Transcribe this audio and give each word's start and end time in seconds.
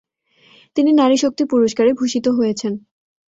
তিনি 0.75 0.91
নারী 0.93 1.17
শক্তি 1.17 1.43
পুরস্কারে 1.51 1.91
ভূষিত 1.93 2.25
হয়েছেন। 2.37 2.73